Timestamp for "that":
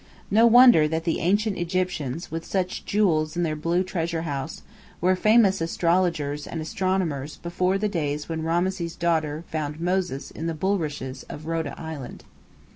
0.87-1.03